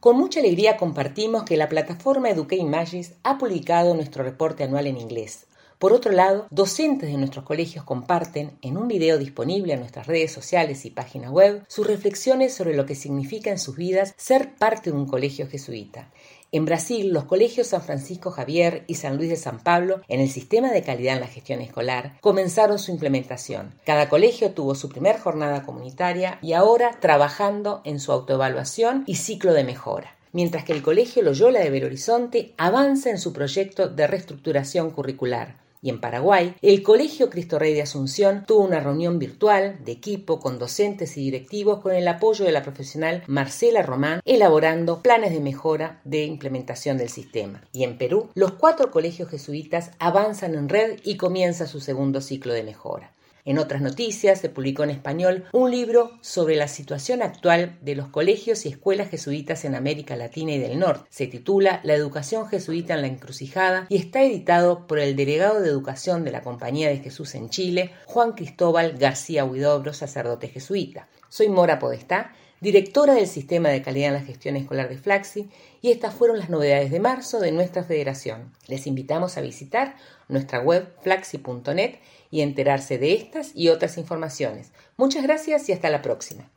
Con 0.01 0.17
mucha 0.17 0.39
alegría 0.39 0.77
compartimos 0.77 1.43
que 1.43 1.57
la 1.57 1.69
plataforma 1.69 2.31
Educate 2.31 2.63
Magis 2.63 3.13
ha 3.21 3.37
publicado 3.37 3.93
nuestro 3.93 4.23
reporte 4.23 4.63
anual 4.63 4.87
en 4.87 4.97
inglés. 4.97 5.45
Por 5.77 5.93
otro 5.93 6.11
lado, 6.11 6.47
docentes 6.49 7.11
de 7.11 7.19
nuestros 7.19 7.45
colegios 7.45 7.85
comparten, 7.85 8.57
en 8.63 8.77
un 8.77 8.87
video 8.87 9.19
disponible 9.19 9.73
en 9.73 9.79
nuestras 9.79 10.07
redes 10.07 10.31
sociales 10.31 10.85
y 10.85 10.89
página 10.89 11.29
web, 11.29 11.63
sus 11.67 11.85
reflexiones 11.85 12.55
sobre 12.55 12.75
lo 12.75 12.87
que 12.87 12.95
significa 12.95 13.51
en 13.51 13.59
sus 13.59 13.75
vidas 13.75 14.15
ser 14.17 14.55
parte 14.55 14.89
de 14.89 14.97
un 14.97 15.05
colegio 15.05 15.47
jesuita. 15.47 16.09
En 16.53 16.65
Brasil, 16.65 17.13
los 17.13 17.23
colegios 17.23 17.67
San 17.67 17.81
Francisco 17.81 18.29
Javier 18.29 18.83
y 18.87 18.95
San 18.95 19.15
Luis 19.15 19.29
de 19.29 19.37
San 19.37 19.59
Pablo, 19.59 20.01
en 20.09 20.19
el 20.19 20.29
sistema 20.29 20.71
de 20.71 20.83
calidad 20.83 21.15
en 21.15 21.21
la 21.21 21.27
gestión 21.27 21.61
escolar, 21.61 22.17
comenzaron 22.19 22.77
su 22.77 22.91
implementación. 22.91 23.73
Cada 23.85 24.09
colegio 24.09 24.51
tuvo 24.51 24.75
su 24.75 24.89
primer 24.89 25.17
jornada 25.17 25.63
comunitaria 25.63 26.39
y 26.41 26.51
ahora 26.51 26.97
trabajando 26.99 27.81
en 27.85 28.01
su 28.01 28.11
autoevaluación 28.11 29.03
y 29.07 29.15
ciclo 29.15 29.53
de 29.53 29.63
mejora 29.63 30.17
mientras 30.33 30.63
que 30.63 30.73
el 30.73 30.81
Colegio 30.81 31.23
Loyola 31.23 31.59
de 31.59 31.69
Belo 31.69 31.87
Horizonte 31.87 32.53
avanza 32.57 33.09
en 33.09 33.17
su 33.17 33.33
proyecto 33.33 33.89
de 33.89 34.07
reestructuración 34.07 34.91
curricular. 34.91 35.55
Y 35.81 35.89
en 35.89 35.99
Paraguay, 35.99 36.55
el 36.61 36.83
Colegio 36.83 37.31
Cristo 37.31 37.57
Rey 37.57 37.73
de 37.73 37.81
Asunción 37.81 38.45
tuvo 38.45 38.63
una 38.65 38.79
reunión 38.79 39.17
virtual 39.17 39.79
de 39.83 39.91
equipo 39.91 40.39
con 40.39 40.59
docentes 40.59 41.17
y 41.17 41.21
directivos 41.21 41.79
con 41.79 41.95
el 41.95 42.07
apoyo 42.07 42.45
de 42.45 42.51
la 42.51 42.61
profesional 42.61 43.23
Marcela 43.25 43.81
Román, 43.81 44.21
elaborando 44.25 45.01
planes 45.01 45.31
de 45.31 45.39
mejora 45.39 45.99
de 46.03 46.25
implementación 46.25 46.97
del 46.97 47.09
sistema. 47.09 47.63
Y 47.73 47.83
en 47.83 47.97
Perú, 47.97 48.29
los 48.35 48.53
cuatro 48.53 48.91
colegios 48.91 49.29
jesuitas 49.29 49.91
avanzan 49.97 50.53
en 50.53 50.69
red 50.69 50.99
y 51.03 51.17
comienza 51.17 51.65
su 51.65 51.79
segundo 51.79 52.21
ciclo 52.21 52.53
de 52.53 52.63
mejora. 52.63 53.13
En 53.43 53.57
otras 53.57 53.81
noticias 53.81 54.39
se 54.39 54.49
publicó 54.49 54.83
en 54.83 54.91
español 54.91 55.45
un 55.51 55.71
libro 55.71 56.11
sobre 56.21 56.55
la 56.55 56.67
situación 56.67 57.23
actual 57.23 57.77
de 57.81 57.95
los 57.95 58.07
colegios 58.07 58.65
y 58.65 58.69
escuelas 58.69 59.09
jesuitas 59.09 59.65
en 59.65 59.75
América 59.75 60.15
Latina 60.15 60.53
y 60.53 60.59
del 60.59 60.77
Norte. 60.77 61.05
Se 61.09 61.27
titula 61.27 61.81
La 61.83 61.93
educación 61.93 62.47
jesuita 62.47 62.93
en 62.93 63.01
la 63.01 63.07
encrucijada 63.07 63.87
y 63.89 63.97
está 63.97 64.21
editado 64.21 64.85
por 64.85 64.99
el 64.99 65.15
delegado 65.15 65.59
de 65.59 65.69
educación 65.69 66.23
de 66.23 66.31
la 66.31 66.41
Compañía 66.41 66.89
de 66.89 66.99
Jesús 66.99 67.33
en 67.35 67.49
Chile, 67.49 67.91
Juan 68.05 68.33
Cristóbal 68.33 68.97
García 68.97 69.45
Huidobro, 69.45 69.93
sacerdote 69.93 70.47
jesuita. 70.47 71.07
Soy 71.29 71.49
Mora 71.49 71.79
Podestá, 71.79 72.33
directora 72.59 73.15
del 73.15 73.27
Sistema 73.27 73.69
de 73.69 73.81
Calidad 73.81 74.09
en 74.09 74.13
la 74.15 74.21
Gestión 74.21 74.55
Escolar 74.55 74.87
de 74.87 74.97
Flaxi, 74.97 75.49
y 75.81 75.91
estas 75.91 76.13
fueron 76.13 76.37
las 76.37 76.49
novedades 76.49 76.91
de 76.91 76.99
marzo 76.99 77.39
de 77.39 77.51
nuestra 77.51 77.83
federación. 77.83 78.53
Les 78.67 78.85
invitamos 78.85 79.37
a 79.37 79.41
visitar 79.41 79.95
nuestra 80.27 80.59
web 80.59 80.93
flaxi.net 81.01 81.95
y 82.31 82.41
enterarse 82.41 82.97
de 82.97 83.13
estas 83.13 83.51
y 83.53 83.69
otras 83.69 83.97
informaciones. 83.97 84.71
Muchas 84.97 85.21
gracias 85.23 85.69
y 85.69 85.73
hasta 85.73 85.89
la 85.89 86.01
próxima. 86.01 86.49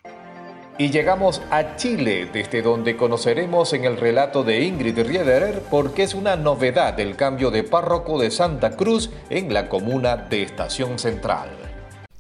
Y 0.76 0.90
llegamos 0.90 1.40
a 1.50 1.76
Chile, 1.76 2.28
desde 2.32 2.60
donde 2.60 2.96
conoceremos 2.96 3.72
en 3.74 3.84
el 3.84 3.96
relato 3.96 4.42
de 4.42 4.64
Ingrid 4.64 4.98
Riederer 4.98 5.60
por 5.60 5.94
qué 5.94 6.02
es 6.02 6.14
una 6.14 6.34
novedad 6.34 6.98
el 6.98 7.14
cambio 7.14 7.52
de 7.52 7.62
párroco 7.62 8.18
de 8.18 8.32
Santa 8.32 8.76
Cruz 8.76 9.10
en 9.30 9.54
la 9.54 9.68
comuna 9.68 10.16
de 10.16 10.42
Estación 10.42 10.98
Central. 10.98 11.50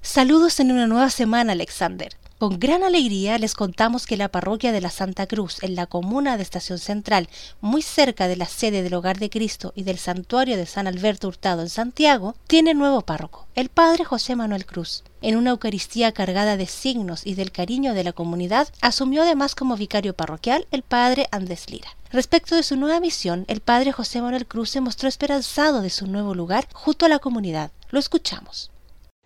Saludos 0.02 0.60
en 0.60 0.70
una 0.70 0.86
nueva 0.86 1.10
semana, 1.10 1.52
Alexander. 1.52 2.14
Con 2.44 2.60
gran 2.60 2.82
alegría 2.82 3.38
les 3.38 3.54
contamos 3.54 4.04
que 4.04 4.18
la 4.18 4.28
parroquia 4.28 4.70
de 4.70 4.82
la 4.82 4.90
Santa 4.90 5.26
Cruz, 5.26 5.62
en 5.62 5.74
la 5.74 5.86
comuna 5.86 6.36
de 6.36 6.42
Estación 6.42 6.78
Central, 6.78 7.30
muy 7.62 7.80
cerca 7.80 8.28
de 8.28 8.36
la 8.36 8.44
sede 8.44 8.82
del 8.82 8.92
Hogar 8.92 9.18
de 9.18 9.30
Cristo 9.30 9.72
y 9.74 9.84
del 9.84 9.96
santuario 9.96 10.58
de 10.58 10.66
San 10.66 10.86
Alberto 10.86 11.26
Hurtado 11.26 11.62
en 11.62 11.70
Santiago, 11.70 12.34
tiene 12.46 12.74
nuevo 12.74 13.00
párroco, 13.00 13.46
el 13.54 13.70
padre 13.70 14.04
José 14.04 14.36
Manuel 14.36 14.66
Cruz. 14.66 15.04
En 15.22 15.36
una 15.36 15.52
Eucaristía 15.52 16.12
cargada 16.12 16.58
de 16.58 16.66
signos 16.66 17.26
y 17.26 17.34
del 17.34 17.50
cariño 17.50 17.94
de 17.94 18.04
la 18.04 18.12
comunidad, 18.12 18.68
asumió 18.82 19.22
además 19.22 19.54
como 19.54 19.78
vicario 19.78 20.12
parroquial 20.12 20.66
el 20.70 20.82
padre 20.82 21.28
Andrés 21.30 21.70
Lira. 21.70 21.96
Respecto 22.12 22.56
de 22.56 22.62
su 22.62 22.76
nueva 22.76 23.00
misión, 23.00 23.46
el 23.48 23.62
padre 23.62 23.92
José 23.92 24.20
Manuel 24.20 24.46
Cruz 24.46 24.68
se 24.68 24.82
mostró 24.82 25.08
esperanzado 25.08 25.80
de 25.80 25.88
su 25.88 26.06
nuevo 26.06 26.34
lugar 26.34 26.68
junto 26.74 27.06
a 27.06 27.08
la 27.08 27.20
comunidad. 27.20 27.70
Lo 27.88 27.98
escuchamos. 27.98 28.70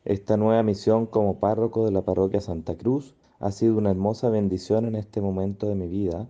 Esta 0.05 0.37
nueva 0.37 0.63
misión 0.63 1.07
como 1.07 1.39
párroco 1.41 1.85
de 1.85 1.91
la 1.91 2.03
parroquia 2.03 2.41
Santa 2.41 2.77
Cruz 2.77 3.17
ha 3.41 3.51
sido 3.51 3.77
una 3.77 3.91
hermosa 3.91 4.31
bendición 4.31 4.87
en 4.87 4.95
este 4.95 5.21
momento 5.21 5.69
de 5.69 5.75
mi 5.75 5.89
vida, 5.89 6.29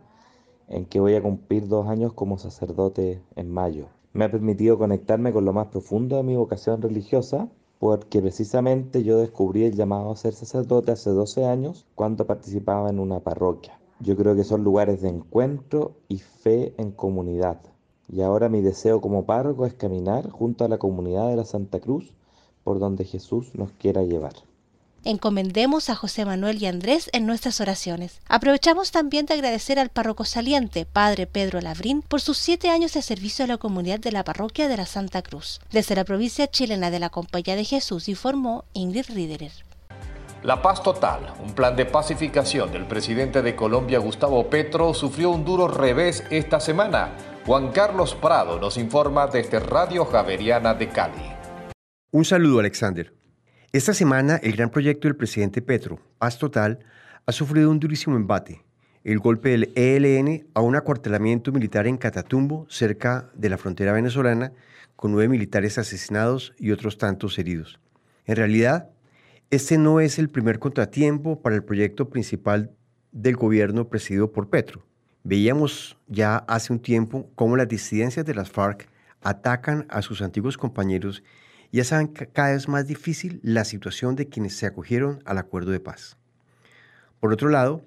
en 0.68 0.86
que 0.86 1.00
voy 1.00 1.14
a 1.14 1.22
cumplir 1.22 1.68
dos 1.68 1.86
años 1.86 2.12
como 2.14 2.38
sacerdote 2.38 3.22
en 3.36 3.50
mayo. 3.50 3.86
Me 4.14 4.24
ha 4.24 4.30
permitido 4.30 4.78
conectarme 4.78 5.32
con 5.32 5.44
lo 5.44 5.52
más 5.52 5.68
profundo 5.68 6.16
de 6.16 6.22
mi 6.22 6.34
vocación 6.34 6.80
religiosa, 6.80 7.48
porque 7.78 8.20
precisamente 8.20 9.04
yo 9.04 9.18
descubrí 9.18 9.64
el 9.64 9.74
llamado 9.74 10.10
a 10.10 10.16
ser 10.16 10.32
sacerdote 10.32 10.92
hace 10.92 11.10
12 11.10 11.44
años 11.44 11.86
cuando 11.94 12.26
participaba 12.26 12.90
en 12.90 12.98
una 12.98 13.20
parroquia. 13.20 13.78
Yo 14.00 14.16
creo 14.16 14.34
que 14.34 14.44
son 14.44 14.64
lugares 14.64 15.02
de 15.02 15.10
encuentro 15.10 15.92
y 16.08 16.18
fe 16.18 16.74
en 16.78 16.90
comunidad. 16.90 17.60
Y 18.08 18.22
ahora 18.22 18.48
mi 18.48 18.62
deseo 18.62 19.00
como 19.00 19.26
párroco 19.26 19.66
es 19.66 19.74
caminar 19.74 20.30
junto 20.30 20.64
a 20.64 20.68
la 20.68 20.78
comunidad 20.78 21.28
de 21.28 21.36
la 21.36 21.44
Santa 21.44 21.78
Cruz 21.80 22.14
por 22.68 22.80
donde 22.80 23.06
Jesús 23.06 23.54
nos 23.54 23.70
quiera 23.72 24.02
llevar. 24.02 24.34
Encomendemos 25.02 25.88
a 25.88 25.94
José 25.94 26.26
Manuel 26.26 26.62
y 26.62 26.66
Andrés 26.66 27.08
en 27.14 27.24
nuestras 27.24 27.62
oraciones. 27.62 28.20
Aprovechamos 28.28 28.90
también 28.90 29.24
de 29.24 29.32
agradecer 29.32 29.78
al 29.78 29.88
párroco 29.88 30.26
saliente, 30.26 30.84
Padre 30.84 31.26
Pedro 31.26 31.62
Labrín, 31.62 32.02
por 32.02 32.20
sus 32.20 32.36
siete 32.36 32.68
años 32.68 32.92
de 32.92 33.00
servicio 33.00 33.46
a 33.46 33.48
la 33.48 33.56
comunidad 33.56 34.00
de 34.00 34.12
la 34.12 34.22
parroquia 34.22 34.68
de 34.68 34.76
la 34.76 34.84
Santa 34.84 35.22
Cruz. 35.22 35.62
Desde 35.72 35.96
la 35.96 36.04
provincia 36.04 36.46
chilena 36.46 36.90
de 36.90 36.98
la 36.98 37.08
Compañía 37.08 37.56
de 37.56 37.64
Jesús 37.64 38.06
informó 38.06 38.66
Ingrid 38.74 39.06
Riederer. 39.14 39.52
La 40.42 40.60
paz 40.60 40.82
total, 40.82 41.20
un 41.42 41.54
plan 41.54 41.74
de 41.74 41.86
pacificación 41.86 42.70
del 42.70 42.86
presidente 42.86 43.40
de 43.40 43.56
Colombia 43.56 43.98
Gustavo 43.98 44.50
Petro, 44.50 44.92
sufrió 44.92 45.30
un 45.30 45.42
duro 45.42 45.68
revés 45.68 46.22
esta 46.28 46.60
semana. 46.60 47.12
Juan 47.46 47.72
Carlos 47.72 48.14
Prado 48.14 48.60
nos 48.60 48.76
informa 48.76 49.26
desde 49.26 49.58
Radio 49.58 50.04
Javeriana 50.04 50.74
de 50.74 50.90
Cali. 50.90 51.37
Un 52.10 52.24
saludo, 52.24 52.60
Alexander. 52.60 53.12
Esta 53.70 53.92
semana, 53.92 54.36
el 54.36 54.52
gran 54.52 54.70
proyecto 54.70 55.08
del 55.08 55.16
presidente 55.16 55.60
Petro, 55.60 56.00
Paz 56.16 56.38
Total, 56.38 56.78
ha 57.26 57.32
sufrido 57.32 57.70
un 57.70 57.78
durísimo 57.78 58.16
embate. 58.16 58.64
El 59.04 59.18
golpe 59.18 59.50
del 59.50 59.72
ELN 59.74 60.46
a 60.54 60.62
un 60.62 60.74
acuartelamiento 60.74 61.52
militar 61.52 61.86
en 61.86 61.98
Catatumbo, 61.98 62.66
cerca 62.70 63.28
de 63.34 63.50
la 63.50 63.58
frontera 63.58 63.92
venezolana, 63.92 64.52
con 64.96 65.12
nueve 65.12 65.28
militares 65.28 65.76
asesinados 65.76 66.54
y 66.56 66.70
otros 66.70 66.96
tantos 66.96 67.38
heridos. 67.38 67.78
En 68.24 68.36
realidad, 68.36 68.88
este 69.50 69.76
no 69.76 70.00
es 70.00 70.18
el 70.18 70.30
primer 70.30 70.58
contratiempo 70.58 71.42
para 71.42 71.56
el 71.56 71.62
proyecto 71.62 72.08
principal 72.08 72.70
del 73.12 73.36
gobierno 73.36 73.90
presidido 73.90 74.32
por 74.32 74.48
Petro. 74.48 74.82
Veíamos 75.24 75.98
ya 76.06 76.38
hace 76.38 76.72
un 76.72 76.80
tiempo 76.80 77.30
cómo 77.34 77.58
las 77.58 77.68
disidencias 77.68 78.24
de 78.24 78.34
las 78.34 78.48
FARC 78.48 78.88
atacan 79.20 79.84
a 79.90 80.00
sus 80.00 80.22
antiguos 80.22 80.56
compañeros 80.56 81.22
y 81.70 81.80
hacen 81.80 82.08
cada 82.08 82.52
vez 82.52 82.68
más 82.68 82.86
difícil 82.86 83.40
la 83.42 83.64
situación 83.64 84.16
de 84.16 84.28
quienes 84.28 84.56
se 84.56 84.66
acogieron 84.66 85.20
al 85.24 85.38
acuerdo 85.38 85.70
de 85.70 85.80
paz. 85.80 86.16
Por 87.20 87.32
otro 87.32 87.48
lado, 87.48 87.82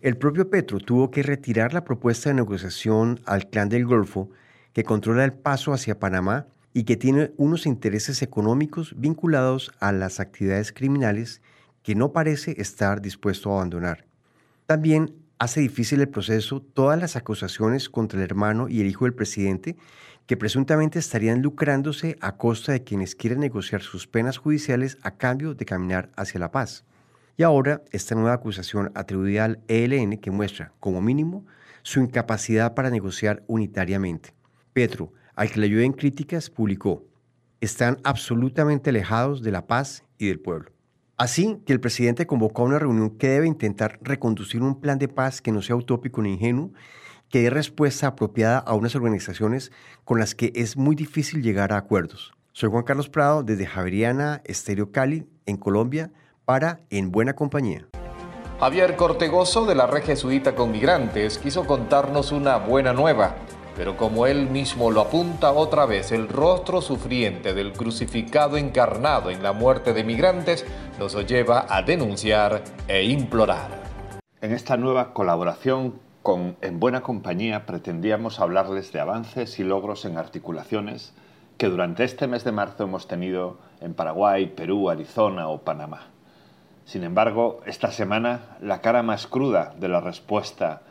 el 0.00 0.16
propio 0.16 0.50
Petro 0.50 0.78
tuvo 0.78 1.10
que 1.10 1.22
retirar 1.22 1.72
la 1.72 1.84
propuesta 1.84 2.28
de 2.28 2.34
negociación 2.34 3.20
al 3.24 3.48
clan 3.48 3.68
del 3.68 3.86
Golfo 3.86 4.30
que 4.72 4.84
controla 4.84 5.24
el 5.24 5.32
paso 5.32 5.72
hacia 5.72 5.98
Panamá 5.98 6.46
y 6.74 6.84
que 6.84 6.96
tiene 6.96 7.32
unos 7.38 7.64
intereses 7.64 8.20
económicos 8.20 8.94
vinculados 8.98 9.72
a 9.80 9.92
las 9.92 10.20
actividades 10.20 10.72
criminales 10.72 11.40
que 11.82 11.94
no 11.94 12.12
parece 12.12 12.60
estar 12.60 13.00
dispuesto 13.00 13.50
a 13.50 13.54
abandonar. 13.54 14.04
También 14.66 15.14
hace 15.38 15.60
difícil 15.60 16.00
el 16.00 16.08
proceso 16.08 16.60
todas 16.60 17.00
las 17.00 17.16
acusaciones 17.16 17.88
contra 17.88 18.18
el 18.18 18.24
hermano 18.24 18.68
y 18.68 18.80
el 18.80 18.88
hijo 18.88 19.06
del 19.06 19.14
presidente 19.14 19.76
que 20.26 20.36
presuntamente 20.36 20.98
estarían 20.98 21.40
lucrándose 21.40 22.16
a 22.20 22.36
costa 22.36 22.72
de 22.72 22.82
quienes 22.82 23.14
quieren 23.14 23.40
negociar 23.40 23.82
sus 23.82 24.06
penas 24.06 24.38
judiciales 24.38 24.98
a 25.02 25.12
cambio 25.12 25.54
de 25.54 25.64
caminar 25.64 26.10
hacia 26.16 26.40
la 26.40 26.50
paz. 26.50 26.84
Y 27.36 27.42
ahora 27.42 27.82
esta 27.92 28.14
nueva 28.14 28.32
acusación 28.32 28.90
atribuida 28.94 29.44
al 29.44 29.60
ELN 29.68 30.18
que 30.18 30.30
muestra, 30.30 30.72
como 30.80 31.00
mínimo, 31.00 31.46
su 31.82 32.00
incapacidad 32.00 32.74
para 32.74 32.90
negociar 32.90 33.44
unitariamente. 33.46 34.34
Petro, 34.72 35.12
al 35.34 35.50
que 35.50 35.60
le 35.60 35.66
ayudó 35.66 35.82
en 35.82 35.92
críticas, 35.92 36.50
publicó, 36.50 37.04
están 37.60 37.98
absolutamente 38.04 38.90
alejados 38.90 39.42
de 39.42 39.52
la 39.52 39.66
paz 39.66 40.02
y 40.18 40.28
del 40.28 40.40
pueblo. 40.40 40.72
Así 41.16 41.62
que 41.64 41.72
el 41.72 41.80
presidente 41.80 42.26
convocó 42.26 42.62
a 42.62 42.66
una 42.66 42.78
reunión 42.78 43.10
que 43.10 43.28
debe 43.28 43.46
intentar 43.46 43.98
reconducir 44.02 44.62
un 44.62 44.80
plan 44.80 44.98
de 44.98 45.08
paz 45.08 45.40
que 45.40 45.52
no 45.52 45.62
sea 45.62 45.76
utópico 45.76 46.20
ni 46.20 46.34
ingenuo, 46.34 46.72
que 47.30 47.42
dé 47.42 47.50
respuesta 47.50 48.08
apropiada 48.08 48.58
a 48.58 48.74
unas 48.74 48.94
organizaciones 48.94 49.72
con 50.04 50.18
las 50.18 50.34
que 50.34 50.52
es 50.54 50.76
muy 50.76 50.96
difícil 50.96 51.42
llegar 51.42 51.72
a 51.72 51.78
acuerdos. 51.78 52.32
Soy 52.52 52.70
Juan 52.70 52.84
Carlos 52.84 53.08
Prado 53.08 53.42
desde 53.42 53.66
Javeriana 53.66 54.42
Estéreo 54.44 54.92
Cali, 54.92 55.26
en 55.46 55.56
Colombia, 55.56 56.10
para 56.44 56.80
En 56.90 57.10
Buena 57.10 57.34
Compañía. 57.34 57.86
Javier 58.60 58.96
Cortegoso 58.96 59.66
de 59.66 59.74
la 59.74 59.86
Red 59.86 60.04
Jesuita 60.04 60.54
con 60.54 60.70
Migrantes 60.70 61.38
quiso 61.38 61.66
contarnos 61.66 62.32
una 62.32 62.56
buena 62.56 62.92
nueva 62.92 63.36
pero 63.76 63.96
como 63.96 64.26
él 64.26 64.48
mismo 64.48 64.90
lo 64.90 65.02
apunta 65.02 65.52
otra 65.52 65.84
vez, 65.84 66.10
el 66.10 66.28
rostro 66.28 66.80
sufriente 66.80 67.52
del 67.52 67.72
crucificado 67.72 68.56
encarnado 68.56 69.30
en 69.30 69.42
la 69.42 69.52
muerte 69.52 69.92
de 69.92 70.02
migrantes 70.02 70.64
nos 70.98 71.14
lleva 71.26 71.66
a 71.68 71.82
denunciar 71.82 72.64
e 72.88 73.04
implorar. 73.04 73.82
En 74.40 74.52
esta 74.52 74.78
nueva 74.78 75.12
colaboración 75.12 76.00
con 76.26 76.56
En 76.60 76.80
Buena 76.80 77.02
Compañía 77.02 77.66
pretendíamos 77.66 78.40
hablarles 78.40 78.90
de 78.90 78.98
avances 78.98 79.60
y 79.60 79.62
logros 79.62 80.04
en 80.06 80.18
articulaciones 80.18 81.14
que 81.56 81.68
durante 81.68 82.02
este 82.02 82.26
mes 82.26 82.42
de 82.42 82.50
marzo 82.50 82.82
hemos 82.82 83.06
tenido 83.06 83.58
en 83.80 83.94
Paraguay, 83.94 84.46
Perú, 84.46 84.90
Arizona 84.90 85.46
o 85.46 85.60
Panamá. 85.60 86.08
Sin 86.84 87.04
embargo, 87.04 87.60
esta 87.64 87.92
semana 87.92 88.56
la 88.60 88.80
cara 88.80 89.04
más 89.04 89.28
cruda 89.28 89.76
de 89.78 89.86
la 89.86 90.00
respuesta 90.00 90.82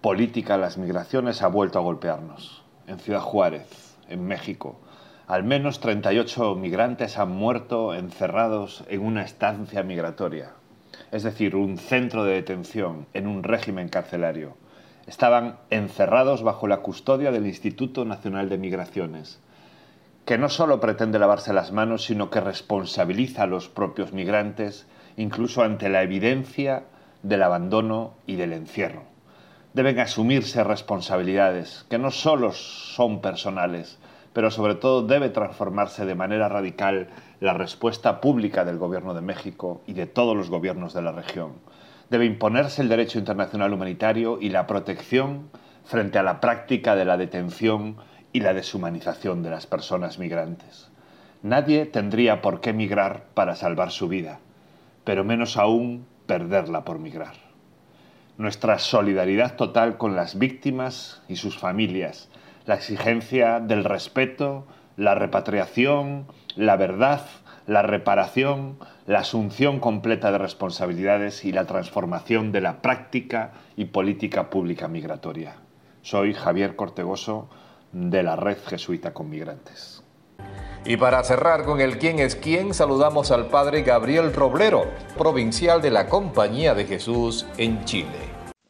política 0.00 0.56
las 0.56 0.78
migraciones 0.78 1.42
ha 1.42 1.48
vuelto 1.48 1.78
a 1.78 1.82
golpearnos. 1.82 2.62
En 2.86 2.98
Ciudad 3.00 3.20
Juárez, 3.20 3.98
en 4.08 4.26
México, 4.26 4.80
al 5.26 5.44
menos 5.44 5.80
38 5.80 6.54
migrantes 6.54 7.18
han 7.18 7.32
muerto 7.32 7.92
encerrados 7.92 8.82
en 8.88 9.04
una 9.04 9.24
estancia 9.24 9.82
migratoria, 9.82 10.52
es 11.12 11.22
decir, 11.22 11.54
un 11.54 11.76
centro 11.76 12.24
de 12.24 12.32
detención 12.32 13.04
en 13.12 13.26
un 13.26 13.42
régimen 13.42 13.90
carcelario. 13.90 14.56
Estaban 15.10 15.56
encerrados 15.70 16.44
bajo 16.44 16.68
la 16.68 16.78
custodia 16.78 17.32
del 17.32 17.46
Instituto 17.46 18.04
Nacional 18.04 18.48
de 18.48 18.58
Migraciones, 18.58 19.40
que 20.24 20.38
no 20.38 20.48
solo 20.48 20.78
pretende 20.78 21.18
lavarse 21.18 21.52
las 21.52 21.72
manos, 21.72 22.04
sino 22.04 22.30
que 22.30 22.40
responsabiliza 22.40 23.42
a 23.42 23.46
los 23.46 23.68
propios 23.68 24.12
migrantes, 24.12 24.86
incluso 25.16 25.64
ante 25.64 25.88
la 25.88 26.04
evidencia 26.04 26.84
del 27.22 27.42
abandono 27.42 28.14
y 28.24 28.36
del 28.36 28.52
encierro 28.52 29.10
deben 29.72 30.00
asumirse 30.00 30.64
responsabilidades 30.64 31.86
que 31.88 31.98
no 31.98 32.10
solo 32.10 32.52
son 32.52 33.20
personales, 33.20 33.98
pero 34.32 34.50
sobre 34.50 34.74
todo 34.74 35.06
debe 35.06 35.30
transformarse 35.30 36.06
de 36.06 36.14
manera 36.14 36.48
radical 36.48 37.08
la 37.40 37.54
respuesta 37.54 38.20
pública 38.20 38.64
del 38.64 38.78
Gobierno 38.78 39.14
de 39.14 39.20
México 39.20 39.80
y 39.86 39.92
de 39.92 40.06
todos 40.06 40.36
los 40.36 40.50
gobiernos 40.50 40.94
de 40.94 41.02
la 41.02 41.12
región. 41.12 41.52
Debe 42.10 42.26
imponerse 42.26 42.82
el 42.82 42.88
derecho 42.88 43.18
internacional 43.18 43.72
humanitario 43.72 44.38
y 44.40 44.50
la 44.50 44.66
protección 44.66 45.48
frente 45.84 46.18
a 46.18 46.22
la 46.22 46.40
práctica 46.40 46.94
de 46.96 47.04
la 47.04 47.16
detención 47.16 47.96
y 48.32 48.40
la 48.40 48.52
deshumanización 48.52 49.42
de 49.42 49.50
las 49.50 49.66
personas 49.66 50.18
migrantes. 50.18 50.90
Nadie 51.42 51.86
tendría 51.86 52.42
por 52.42 52.60
qué 52.60 52.72
migrar 52.72 53.24
para 53.34 53.56
salvar 53.56 53.90
su 53.90 54.08
vida, 54.08 54.40
pero 55.04 55.24
menos 55.24 55.56
aún 55.56 56.04
perderla 56.26 56.84
por 56.84 56.98
migrar 56.98 57.50
nuestra 58.40 58.78
solidaridad 58.78 59.56
total 59.56 59.98
con 59.98 60.16
las 60.16 60.38
víctimas 60.38 61.20
y 61.28 61.36
sus 61.36 61.58
familias, 61.58 62.30
la 62.64 62.74
exigencia 62.74 63.60
del 63.60 63.84
respeto, 63.84 64.66
la 64.96 65.14
repatriación, 65.14 66.24
la 66.56 66.76
verdad, 66.76 67.20
la 67.70 67.82
reparación, 67.82 68.78
la 69.06 69.20
asunción 69.20 69.78
completa 69.78 70.32
de 70.32 70.38
responsabilidades 70.38 71.44
y 71.44 71.52
la 71.52 71.66
transformación 71.66 72.50
de 72.50 72.60
la 72.60 72.82
práctica 72.82 73.52
y 73.76 73.84
política 73.84 74.50
pública 74.50 74.88
migratoria. 74.88 75.54
Soy 76.02 76.34
Javier 76.34 76.74
Cortegoso 76.74 77.48
de 77.92 78.24
la 78.24 78.34
Red 78.34 78.58
Jesuita 78.66 79.14
con 79.14 79.30
Migrantes. 79.30 80.02
Y 80.84 80.96
para 80.96 81.22
cerrar 81.22 81.64
con 81.64 81.80
el 81.80 81.98
quién 81.98 82.18
es 82.18 82.34
quién, 82.34 82.74
saludamos 82.74 83.30
al 83.30 83.46
padre 83.46 83.82
Gabriel 83.82 84.34
Roblero, 84.34 84.86
provincial 85.16 85.80
de 85.80 85.92
la 85.92 86.08
Compañía 86.08 86.74
de 86.74 86.86
Jesús 86.86 87.46
en 87.56 87.84
Chile. 87.84 88.18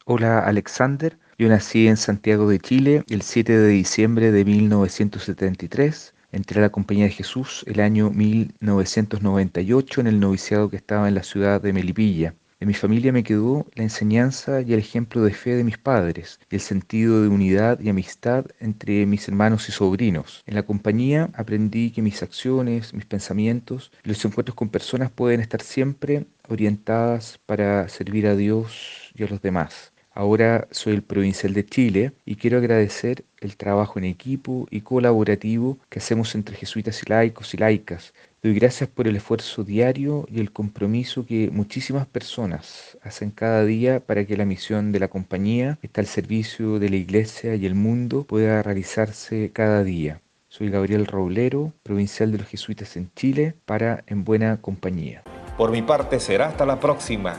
Hola 0.05 0.45
Alexander, 0.45 1.17
yo 1.39 1.49
nací 1.49 1.87
en 1.87 1.97
Santiago 1.97 2.47
de 2.47 2.59
Chile 2.59 3.03
el 3.09 3.23
7 3.23 3.57
de 3.57 3.67
diciembre 3.69 4.31
de 4.31 4.45
1973. 4.45 6.13
Entré 6.33 6.59
a 6.59 6.61
la 6.61 6.71
Compañía 6.71 7.05
de 7.05 7.11
Jesús 7.11 7.65
el 7.67 7.81
año 7.81 8.09
1998 8.09 9.99
en 9.99 10.07
el 10.07 10.21
noviciado 10.21 10.69
que 10.69 10.77
estaba 10.77 11.09
en 11.09 11.15
la 11.15 11.23
ciudad 11.23 11.61
de 11.61 11.73
Melipilla. 11.73 12.35
En 12.61 12.69
mi 12.69 12.73
familia 12.73 13.11
me 13.11 13.23
quedó 13.23 13.67
la 13.75 13.83
enseñanza 13.83 14.61
y 14.61 14.71
el 14.71 14.79
ejemplo 14.79 15.23
de 15.23 15.33
fe 15.33 15.55
de 15.55 15.65
mis 15.65 15.77
padres 15.77 16.39
y 16.49 16.55
el 16.55 16.61
sentido 16.61 17.21
de 17.21 17.27
unidad 17.27 17.81
y 17.81 17.89
amistad 17.89 18.45
entre 18.61 19.05
mis 19.05 19.27
hermanos 19.27 19.67
y 19.67 19.73
sobrinos. 19.73 20.41
En 20.45 20.55
la 20.55 20.63
compañía 20.63 21.29
aprendí 21.33 21.91
que 21.91 22.01
mis 22.01 22.23
acciones, 22.23 22.93
mis 22.93 23.05
pensamientos 23.05 23.91
y 24.05 24.07
los 24.07 24.23
encuentros 24.23 24.55
con 24.55 24.69
personas 24.69 25.11
pueden 25.11 25.41
estar 25.41 25.61
siempre 25.61 26.27
orientadas 26.47 27.39
para 27.45 27.89
servir 27.89 28.25
a 28.27 28.37
Dios 28.37 29.11
y 29.15 29.23
a 29.23 29.27
los 29.27 29.41
demás. 29.41 29.90
Ahora 30.13 30.67
soy 30.71 30.93
el 30.93 31.03
provincial 31.03 31.53
de 31.53 31.65
Chile 31.65 32.11
y 32.25 32.35
quiero 32.35 32.57
agradecer 32.57 33.23
el 33.39 33.55
trabajo 33.55 33.97
en 33.97 34.03
equipo 34.03 34.67
y 34.69 34.81
colaborativo 34.81 35.77
que 35.89 35.99
hacemos 35.99 36.35
entre 36.35 36.57
jesuitas 36.57 37.01
y 37.01 37.09
laicos 37.09 37.53
y 37.53 37.57
laicas. 37.57 38.13
Doy 38.43 38.53
gracias 38.53 38.89
por 38.89 39.07
el 39.07 39.15
esfuerzo 39.15 39.63
diario 39.63 40.27
y 40.29 40.41
el 40.41 40.51
compromiso 40.51 41.25
que 41.25 41.49
muchísimas 41.49 42.07
personas 42.07 42.97
hacen 43.01 43.31
cada 43.31 43.63
día 43.63 44.01
para 44.01 44.25
que 44.25 44.35
la 44.35 44.43
misión 44.43 44.91
de 44.91 44.99
la 44.99 45.07
compañía, 45.07 45.77
que 45.79 45.87
está 45.87 46.01
al 46.01 46.07
servicio 46.07 46.77
de 46.77 46.89
la 46.89 46.97
Iglesia 46.97 47.55
y 47.55 47.65
el 47.65 47.75
mundo, 47.75 48.25
pueda 48.25 48.61
realizarse 48.63 49.51
cada 49.53 49.81
día. 49.83 50.19
Soy 50.49 50.69
Gabriel 50.69 51.05
Roblero, 51.05 51.71
provincial 51.83 52.33
de 52.33 52.39
los 52.39 52.47
jesuitas 52.47 52.97
en 52.97 53.09
Chile, 53.15 53.53
para 53.63 54.03
En 54.07 54.25
Buena 54.25 54.57
Compañía. 54.59 55.23
Por 55.55 55.71
mi 55.71 55.81
parte 55.81 56.19
será 56.19 56.47
hasta 56.47 56.65
la 56.65 56.81
próxima. 56.81 57.37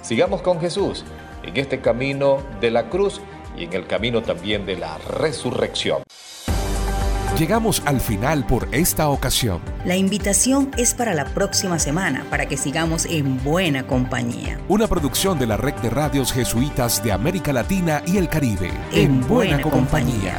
Sigamos 0.00 0.40
con 0.40 0.58
Jesús 0.60 1.04
en 1.46 1.56
este 1.56 1.80
camino 1.80 2.38
de 2.60 2.70
la 2.70 2.88
cruz 2.88 3.20
y 3.56 3.64
en 3.64 3.72
el 3.72 3.86
camino 3.86 4.22
también 4.22 4.66
de 4.66 4.76
la 4.76 4.98
resurrección. 4.98 6.02
Llegamos 7.38 7.82
al 7.84 8.00
final 8.00 8.46
por 8.46 8.68
esta 8.70 9.08
ocasión. 9.08 9.60
La 9.84 9.96
invitación 9.96 10.70
es 10.78 10.94
para 10.94 11.14
la 11.14 11.24
próxima 11.24 11.80
semana 11.80 12.24
para 12.30 12.46
que 12.46 12.56
sigamos 12.56 13.06
en 13.06 13.42
buena 13.42 13.88
compañía. 13.88 14.60
Una 14.68 14.86
producción 14.86 15.36
de 15.40 15.48
la 15.48 15.56
red 15.56 15.74
de 15.74 15.90
radios 15.90 16.32
jesuitas 16.32 17.02
de 17.02 17.10
América 17.10 17.52
Latina 17.52 18.02
y 18.06 18.18
el 18.18 18.28
Caribe. 18.28 18.70
En, 18.92 19.26
buena, 19.26 19.60
compañía. 19.62 20.36